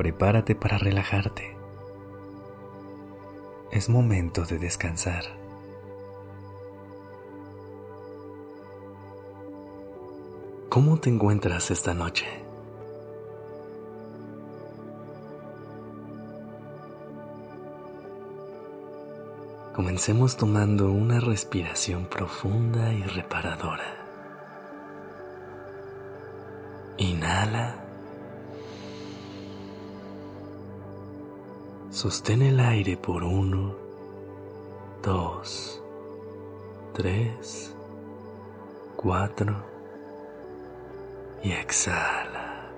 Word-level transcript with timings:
Prepárate 0.00 0.54
para 0.54 0.78
relajarte. 0.78 1.54
Es 3.70 3.90
momento 3.90 4.46
de 4.46 4.58
descansar. 4.58 5.24
¿Cómo 10.70 10.98
te 11.00 11.10
encuentras 11.10 11.70
esta 11.70 11.92
noche? 11.92 12.24
Comencemos 19.74 20.38
tomando 20.38 20.92
una 20.92 21.20
respiración 21.20 22.06
profunda 22.06 22.90
y 22.94 23.02
reparadora. 23.02 24.06
Inhala. 26.96 27.89
Sostén 32.00 32.40
el 32.40 32.58
aire 32.60 32.96
por 32.96 33.22
uno, 33.22 33.74
dos, 35.02 35.82
tres, 36.94 37.74
cuatro 38.96 39.54
y 41.42 41.52
exhala. 41.52 42.70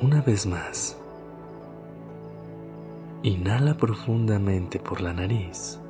Una 0.00 0.20
vez 0.20 0.46
más. 0.46 0.96
Inhala 3.24 3.76
profundamente 3.76 4.78
por 4.78 5.00
la 5.00 5.12
nariz. 5.12 5.80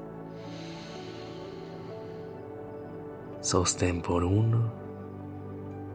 Sostén 3.42 4.00
por 4.00 4.24
uno, 4.24 4.72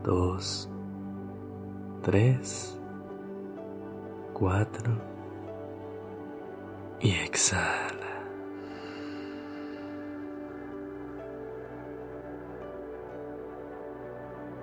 dos, 0.03 0.69
tres, 2.03 2.77
cuatro 4.33 4.91
y 6.99 7.11
exhala. 7.11 7.93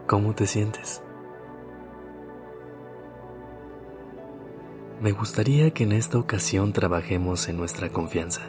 ¿Cómo 0.06 0.34
te 0.34 0.46
sientes? 0.46 1.02
Me 5.00 5.12
gustaría 5.12 5.70
que 5.70 5.84
en 5.84 5.92
esta 5.92 6.18
ocasión 6.18 6.74
trabajemos 6.74 7.48
en 7.48 7.56
nuestra 7.56 7.88
confianza. 7.88 8.42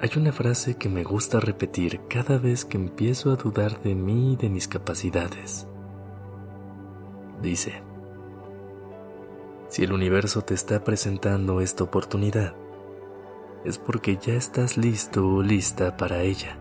Hay 0.00 0.10
una 0.16 0.32
frase 0.32 0.74
que 0.74 0.88
me 0.88 1.04
gusta 1.04 1.38
repetir 1.38 2.00
cada 2.08 2.38
vez 2.38 2.64
que 2.64 2.78
empiezo 2.78 3.30
a 3.30 3.36
dudar 3.36 3.80
de 3.80 3.94
mí 3.94 4.32
y 4.32 4.36
de 4.36 4.48
mis 4.48 4.66
capacidades. 4.66 5.68
Dice, 7.40 7.82
si 9.68 9.84
el 9.84 9.92
universo 9.92 10.42
te 10.42 10.52
está 10.52 10.84
presentando 10.84 11.62
esta 11.62 11.84
oportunidad, 11.84 12.54
es 13.64 13.78
porque 13.78 14.18
ya 14.18 14.34
estás 14.34 14.76
listo 14.76 15.26
o 15.26 15.42
lista 15.42 15.96
para 15.96 16.22
ella. 16.22 16.58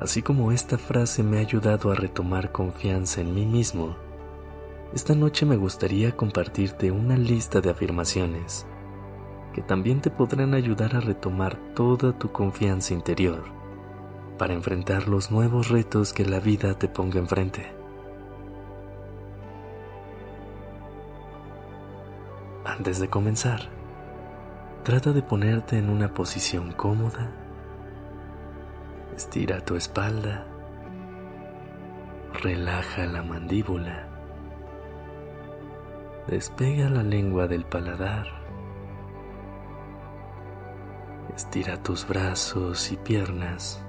Así 0.00 0.22
como 0.22 0.50
esta 0.50 0.76
frase 0.76 1.22
me 1.22 1.38
ha 1.38 1.40
ayudado 1.40 1.90
a 1.90 1.94
retomar 1.94 2.52
confianza 2.52 3.20
en 3.20 3.34
mí 3.34 3.46
mismo, 3.46 3.96
esta 4.92 5.14
noche 5.14 5.46
me 5.46 5.56
gustaría 5.56 6.16
compartirte 6.16 6.90
una 6.90 7.16
lista 7.16 7.60
de 7.60 7.70
afirmaciones 7.70 8.66
que 9.52 9.62
también 9.62 10.02
te 10.02 10.10
podrán 10.10 10.52
ayudar 10.52 10.94
a 10.96 11.00
retomar 11.00 11.56
toda 11.74 12.12
tu 12.18 12.30
confianza 12.30 12.92
interior 12.92 13.55
para 14.38 14.54
enfrentar 14.54 15.08
los 15.08 15.30
nuevos 15.30 15.68
retos 15.68 16.12
que 16.12 16.24
la 16.24 16.40
vida 16.40 16.78
te 16.78 16.88
ponga 16.88 17.18
enfrente. 17.18 17.72
Antes 22.64 23.00
de 23.00 23.08
comenzar, 23.08 23.60
trata 24.82 25.12
de 25.12 25.22
ponerte 25.22 25.78
en 25.78 25.88
una 25.88 26.12
posición 26.12 26.72
cómoda, 26.72 27.30
estira 29.16 29.60
tu 29.64 29.76
espalda, 29.76 30.46
relaja 32.42 33.06
la 33.06 33.22
mandíbula, 33.22 34.16
Despega 36.26 36.88
la 36.90 37.04
lengua 37.04 37.46
del 37.46 37.64
paladar. 37.64 38.26
Estira 41.36 41.80
tus 41.80 42.06
brazos 42.08 42.90
y 42.90 42.96
piernas. 42.96 43.85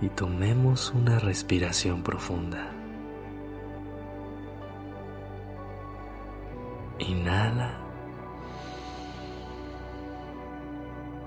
Y 0.00 0.08
tomemos 0.10 0.92
una 0.92 1.18
respiración 1.18 2.02
profunda. 2.02 2.70
Inhala. 6.98 7.78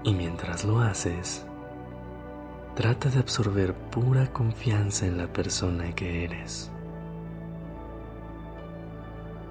Y 0.03 0.13
mientras 0.13 0.63
lo 0.63 0.79
haces, 0.79 1.45
trata 2.75 3.09
de 3.09 3.19
absorber 3.19 3.73
pura 3.73 4.31
confianza 4.31 5.05
en 5.05 5.17
la 5.17 5.27
persona 5.27 5.93
que 5.93 6.23
eres. 6.23 6.71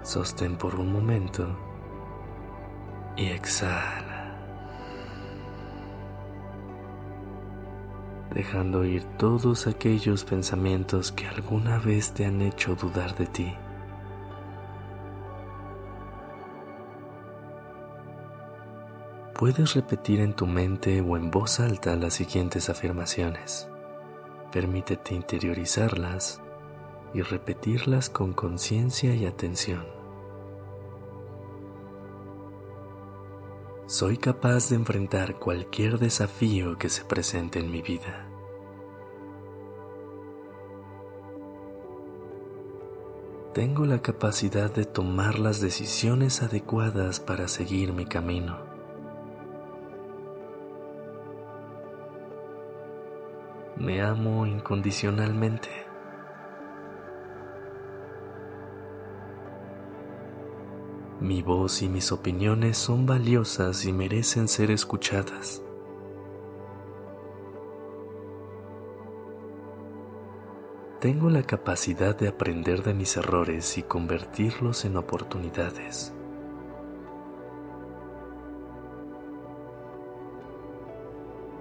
Sostén 0.03 0.57
por 0.57 0.75
un 0.77 0.91
momento 0.91 1.47
y 3.15 3.27
exhala, 3.27 4.08
dejando 8.39 8.85
ir 8.85 9.03
todos 9.19 9.67
aquellos 9.67 10.25
pensamientos 10.25 11.11
que 11.11 11.27
alguna 11.27 11.81
vez 11.81 12.13
te 12.13 12.25
han 12.25 12.41
hecho 12.41 12.77
dudar 12.77 13.17
de 13.17 13.27
ti. 13.27 13.53
Puedes 19.35 19.75
repetir 19.75 20.21
en 20.21 20.35
tu 20.35 20.47
mente 20.47 21.01
o 21.01 21.17
en 21.17 21.33
voz 21.33 21.59
alta 21.59 21.97
las 21.97 22.15
siguientes 22.15 22.71
afirmaciones. 22.71 23.69
Permítete 24.53 25.17
interiorizarlas 25.17 26.41
y 27.13 27.23
repetirlas 27.23 28.09
con 28.09 28.35
conciencia 28.35 29.17
y 29.17 29.27
atención. 29.27 29.98
Soy 33.89 34.19
capaz 34.19 34.69
de 34.69 34.77
enfrentar 34.77 35.39
cualquier 35.39 35.99
desafío 35.99 36.77
que 36.77 36.91
se 36.91 37.07
presente 37.07 37.59
en 37.59 37.71
mi 37.71 37.81
vida. 37.81 38.29
Tengo 43.55 43.87
la 43.87 44.03
capacidad 44.03 44.71
de 44.71 44.85
tomar 44.85 45.39
las 45.39 45.63
decisiones 45.63 46.43
adecuadas 46.43 47.19
para 47.19 47.49
seguir 47.49 47.95
mi 47.95 48.05
camino. 48.05 48.59
Me 53.79 54.03
amo 54.03 54.47
incondicionalmente. 54.47 55.88
Mi 61.21 61.43
voz 61.43 61.83
y 61.83 61.89
mis 61.89 62.13
opiniones 62.13 62.79
son 62.79 63.05
valiosas 63.05 63.85
y 63.85 63.93
merecen 63.93 64.47
ser 64.47 64.71
escuchadas. 64.71 65.61
Tengo 71.01 71.29
la 71.29 71.43
capacidad 71.43 72.17
de 72.17 72.29
aprender 72.29 72.85
de 72.85 72.95
mis 72.95 73.17
errores 73.17 73.79
y 73.79 73.83
convertirlos 73.83 74.85
en 74.85 74.97
oportunidades. 74.97 76.13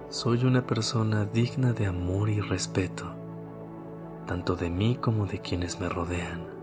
Soy 0.08 0.44
una 0.44 0.66
persona 0.66 1.24
digna 1.24 1.72
de 1.72 1.86
amor 1.86 2.30
y 2.30 2.40
respeto, 2.40 3.12
tanto 4.24 4.54
de 4.54 4.70
mí 4.70 4.96
como 5.00 5.26
de 5.26 5.40
quienes 5.40 5.80
me 5.80 5.88
rodean. 5.88 6.57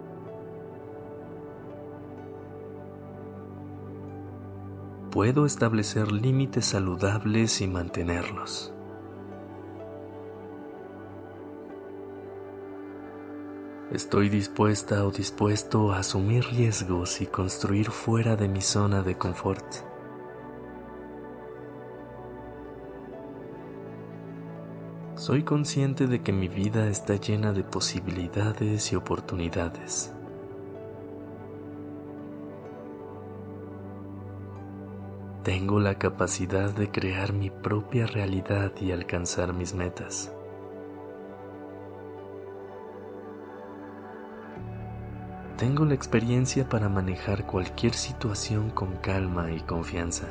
Puedo 5.15 5.45
establecer 5.45 6.11
límites 6.11 6.65
saludables 6.65 7.61
y 7.61 7.67
mantenerlos. 7.67 8.73
Estoy 13.93 14.27
dispuesta 14.27 15.05
o 15.05 15.11
dispuesto 15.11 15.93
a 15.93 15.99
asumir 15.99 16.43
riesgos 16.43 17.21
y 17.21 17.27
construir 17.27 17.91
fuera 17.91 18.35
de 18.35 18.49
mi 18.49 18.59
zona 18.59 19.03
de 19.03 19.17
confort. 19.17 19.65
Soy 25.15 25.43
consciente 25.43 26.07
de 26.07 26.21
que 26.21 26.33
mi 26.33 26.49
vida 26.49 26.89
está 26.89 27.15
llena 27.15 27.53
de 27.53 27.63
posibilidades 27.63 28.91
y 28.91 28.97
oportunidades. 28.97 30.11
Tengo 35.45 35.79
la 35.79 35.99
capacidad 35.99 36.71
de 36.71 36.89
crear 36.89 37.31
mi 37.31 37.51
propia 37.51 38.07
realidad 38.07 38.71
y 38.81 38.91
alcanzar 38.91 39.53
mis 39.53 39.75
metas. 39.75 40.33
Tengo 45.55 45.85
la 45.85 45.93
experiencia 45.93 46.67
para 46.67 46.89
manejar 46.89 47.45
cualquier 47.45 47.93
situación 47.93 48.71
con 48.71 48.95
calma 48.95 49.51
y 49.51 49.59
confianza. 49.59 50.25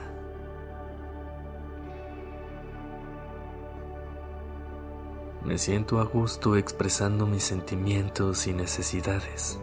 Me 5.44 5.58
siento 5.58 6.00
a 6.00 6.04
gusto 6.06 6.56
expresando 6.56 7.24
mis 7.24 7.44
sentimientos 7.44 8.48
y 8.48 8.52
necesidades. 8.52 9.60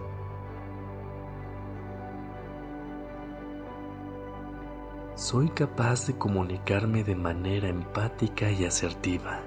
Soy 5.32 5.48
capaz 5.48 6.08
de 6.08 6.18
comunicarme 6.18 7.06
de 7.06 7.16
manera 7.16 7.70
empática 7.70 8.52
y 8.52 8.66
asertiva. 8.66 9.40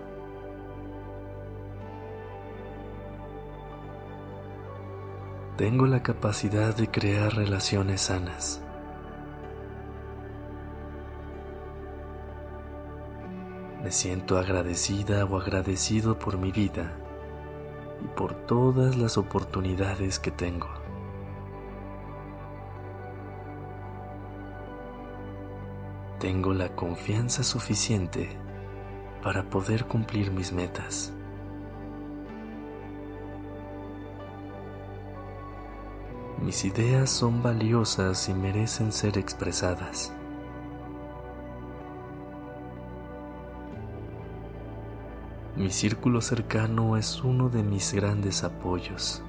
Tengo 5.59 5.87
la 5.87 6.03
capacidad 6.03 6.75
de 6.75 6.91
crear 6.91 7.35
relaciones 7.35 8.01
sanas. 8.01 8.63
Me 13.83 13.91
siento 13.91 14.39
agradecida 14.39 15.27
o 15.27 15.39
agradecido 15.39 16.19
por 16.19 16.39
mi 16.39 16.51
vida 16.51 16.97
y 18.03 18.09
por 18.17 18.33
todas 18.47 18.97
las 18.97 19.19
oportunidades 19.19 20.19
que 20.19 20.31
tengo. 20.31 20.84
Tengo 26.25 26.55
la 26.55 26.75
confianza 26.75 27.43
suficiente 27.43 28.31
para 29.23 29.51
poder 29.51 29.85
cumplir 29.85 30.31
mis 30.31 30.55
metas. 30.55 31.13
Mis 36.41 36.65
ideas 36.65 37.11
son 37.11 37.43
valiosas 37.43 38.27
y 38.31 38.33
merecen 38.33 38.91
ser 38.91 39.19
expresadas. 39.19 40.15
Mi 45.57 45.69
círculo 45.69 46.23
cercano 46.23 46.97
es 46.97 47.23
uno 47.23 47.51
de 47.51 47.63
mis 47.63 47.93
grandes 47.93 48.45
apoyos. 48.45 49.23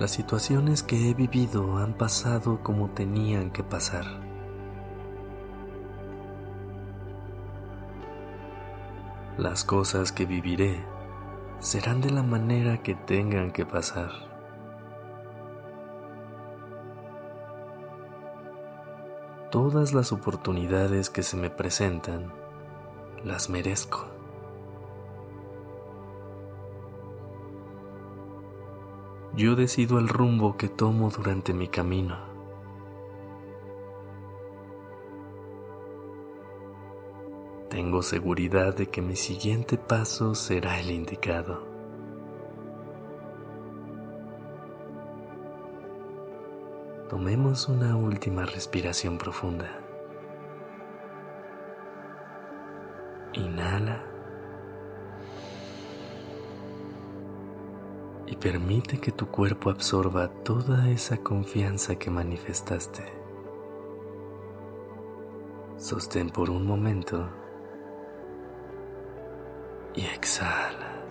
Las 0.00 0.12
situaciones 0.12 0.82
que 0.82 1.10
he 1.10 1.12
vivido 1.12 1.76
han 1.76 1.92
pasado 1.92 2.62
como 2.62 2.88
tenían 2.88 3.50
que 3.50 3.62
pasar. 3.62 4.06
Las 9.36 9.62
cosas 9.62 10.10
que 10.10 10.24
viviré 10.24 10.82
serán 11.58 12.00
de 12.00 12.08
la 12.08 12.22
manera 12.22 12.82
que 12.82 12.94
tengan 12.94 13.50
que 13.50 13.66
pasar. 13.66 14.08
Todas 19.50 19.92
las 19.92 20.12
oportunidades 20.12 21.10
que 21.10 21.22
se 21.22 21.36
me 21.36 21.50
presentan, 21.50 22.32
las 23.22 23.50
merezco. 23.50 24.19
Yo 29.40 29.56
decido 29.56 29.98
el 29.98 30.06
rumbo 30.06 30.58
que 30.58 30.68
tomo 30.68 31.08
durante 31.08 31.54
mi 31.54 31.66
camino. 31.66 32.18
Tengo 37.70 38.02
seguridad 38.02 38.76
de 38.76 38.88
que 38.88 39.00
mi 39.00 39.16
siguiente 39.16 39.78
paso 39.78 40.34
será 40.34 40.78
el 40.78 40.90
indicado. 40.90 41.66
Tomemos 47.08 47.66
una 47.70 47.96
última 47.96 48.44
respiración 48.44 49.16
profunda. 49.16 49.70
Inhala. 53.32 54.19
Y 58.30 58.36
permite 58.36 58.98
que 58.98 59.10
tu 59.10 59.26
cuerpo 59.26 59.70
absorba 59.70 60.28
toda 60.28 60.88
esa 60.88 61.16
confianza 61.16 61.96
que 61.96 62.10
manifestaste. 62.10 63.02
Sostén 65.76 66.30
por 66.30 66.48
un 66.48 66.64
momento 66.64 67.28
y 69.94 70.02
exhala. 70.02 71.02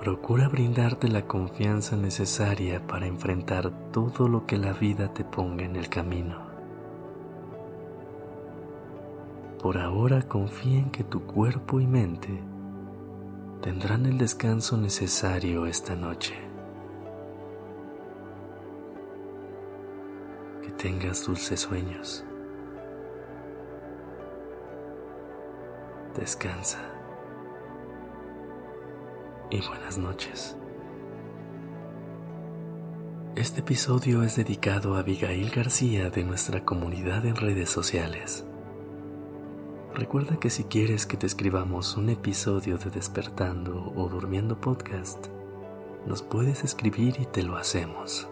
Procura 0.00 0.48
brindarte 0.48 1.08
la 1.08 1.26
confianza 1.26 1.96
necesaria 1.96 2.86
para 2.86 3.06
enfrentar 3.06 3.90
todo 3.90 4.28
lo 4.28 4.46
que 4.46 4.58
la 4.58 4.72
vida 4.72 5.12
te 5.12 5.24
ponga 5.24 5.64
en 5.64 5.74
el 5.74 5.88
camino. 5.88 6.51
Por 9.62 9.78
ahora 9.78 10.22
confía 10.22 10.80
en 10.80 10.90
que 10.90 11.04
tu 11.04 11.22
cuerpo 11.22 11.80
y 11.80 11.86
mente 11.86 12.42
tendrán 13.60 14.06
el 14.06 14.18
descanso 14.18 14.76
necesario 14.76 15.66
esta 15.66 15.94
noche. 15.94 16.34
Que 20.62 20.72
tengas 20.72 21.24
dulces 21.24 21.60
sueños. 21.60 22.24
descansa 26.14 26.78
y 29.50 29.60
buenas 29.66 29.98
noches. 29.98 30.56
Este 33.34 33.60
episodio 33.60 34.22
es 34.22 34.36
dedicado 34.36 34.94
a 34.94 35.00
Abigail 35.00 35.50
García 35.50 36.10
de 36.10 36.22
nuestra 36.24 36.64
comunidad 36.64 37.24
en 37.24 37.36
redes 37.36 37.70
sociales. 37.70 38.44
Recuerda 39.94 40.40
que 40.40 40.48
si 40.48 40.64
quieres 40.64 41.04
que 41.04 41.18
te 41.18 41.26
escribamos 41.26 41.98
un 41.98 42.08
episodio 42.08 42.78
de 42.78 42.90
Despertando 42.90 43.92
o 43.94 44.08
Durmiendo 44.08 44.58
Podcast, 44.58 45.26
nos 46.06 46.22
puedes 46.22 46.64
escribir 46.64 47.16
y 47.20 47.26
te 47.26 47.42
lo 47.42 47.56
hacemos. 47.56 48.31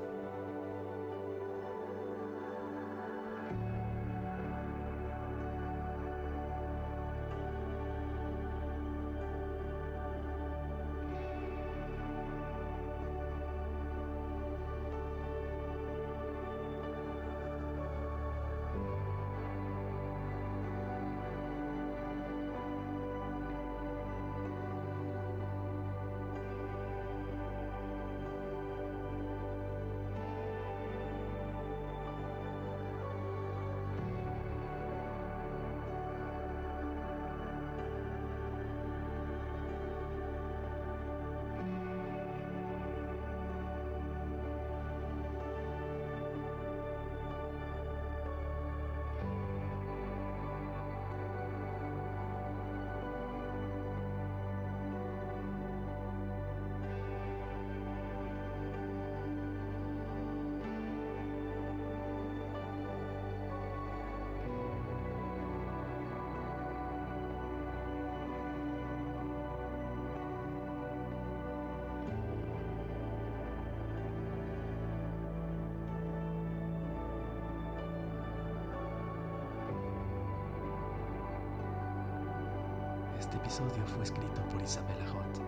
Este 83.20 83.36
episodio 83.36 83.86
fue 83.86 84.02
escrito 84.02 84.40
por 84.48 84.62
Isabela 84.62 85.06
Hot. 85.12 85.42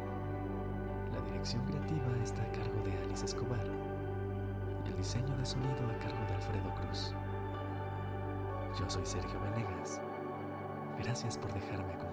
La 1.14 1.22
dirección 1.22 1.64
creativa 1.64 2.22
está 2.22 2.42
a 2.42 2.52
cargo 2.52 2.82
de 2.84 2.92
Alice 2.98 3.24
Escobar 3.24 3.64
y 4.84 4.90
el 4.90 4.96
diseño 4.98 5.34
de 5.38 5.46
sonido 5.46 5.88
a 5.88 5.98
cargo 5.98 6.22
de 6.28 6.34
Alfredo 6.34 6.74
Cruz. 6.74 7.14
Yo 8.78 8.90
soy 8.90 9.06
Sergio 9.06 9.40
Venegas. 9.40 10.02
Gracias 10.98 11.38
por 11.38 11.50
dejarme 11.54 11.94
acompañar 11.94 12.11